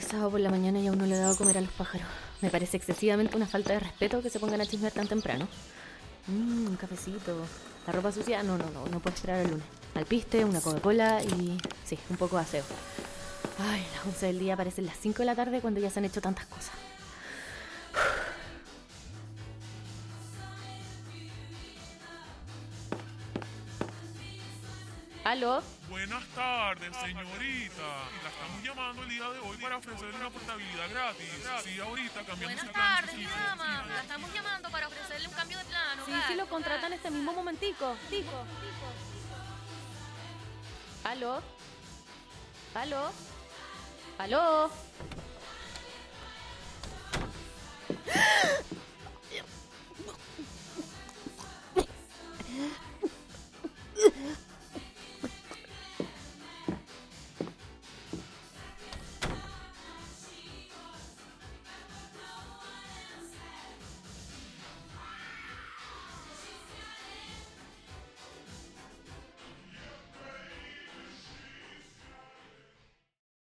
sábado 0.00 0.30
por 0.30 0.40
la 0.40 0.50
mañana 0.50 0.78
y 0.80 0.86
aún 0.86 0.98
no 0.98 1.06
le 1.06 1.14
he 1.14 1.18
dado 1.18 1.34
a 1.34 1.36
comer 1.36 1.58
a 1.58 1.60
los 1.60 1.70
pájaros. 1.72 2.06
Me 2.40 2.50
parece 2.50 2.76
excesivamente 2.76 3.36
una 3.36 3.46
falta 3.46 3.72
de 3.72 3.80
respeto 3.80 4.22
que 4.22 4.30
se 4.30 4.40
pongan 4.40 4.60
a 4.60 4.66
chismear 4.66 4.92
tan 4.92 5.06
temprano. 5.08 5.46
Mmm, 6.28 6.68
un 6.68 6.76
cafecito. 6.76 7.36
La 7.86 7.92
ropa 7.92 8.12
sucia, 8.12 8.42
no, 8.42 8.56
no, 8.56 8.70
no, 8.70 8.86
no 8.86 9.00
puedo 9.00 9.14
esperar 9.14 9.40
el 9.40 9.50
lunes. 9.50 9.66
Alpiste, 9.94 10.44
una 10.44 10.60
Coca-Cola 10.60 11.22
y 11.22 11.58
sí, 11.84 11.98
un 12.08 12.16
poco 12.16 12.36
de 12.36 12.42
aseo. 12.42 12.64
Ay, 13.58 13.84
las 13.94 14.06
11 14.06 14.26
del 14.26 14.38
día 14.38 14.56
parecen 14.56 14.86
las 14.86 14.96
5 14.96 15.18
de 15.18 15.26
la 15.26 15.34
tarde 15.34 15.60
cuando 15.60 15.80
ya 15.80 15.90
se 15.90 15.98
han 15.98 16.04
hecho 16.04 16.20
tantas 16.20 16.46
cosas. 16.46 16.72
¿Aló? 25.24 25.62
Buenas 25.88 26.24
tardes, 26.34 26.96
señorita. 26.96 27.82
La 28.22 28.28
estamos 28.28 28.62
llamando 28.64 29.02
el 29.02 29.08
día 29.08 29.30
de 29.30 29.38
hoy 29.38 29.56
para 29.58 29.76
ofrecerle 29.76 30.16
una 30.16 30.30
portabilidad 30.30 30.90
gratis. 30.90 31.28
Sí, 31.62 31.78
ahorita 31.78 32.24
cambiamos 32.24 32.56
Buenas 32.56 32.72
tardes, 32.72 33.16
mi 33.16 33.24
dama. 33.24 33.84
La 33.86 34.00
estamos 34.00 34.34
llamando 34.34 34.70
para 34.70 34.88
ofrecerle 34.88 35.28
un 35.28 35.34
cambio 35.34 35.58
de 35.58 35.64
plano. 35.66 36.06
Sí, 36.06 36.12
sí, 36.26 36.34
lo 36.34 36.46
contratan 36.48 36.92
este 36.92 37.10
mismo 37.12 37.32
momentico. 37.34 37.96
Tico. 38.10 38.44
¿Aló? 41.04 41.40
¿Aló? 42.74 43.12
¿Aló? 44.18 44.70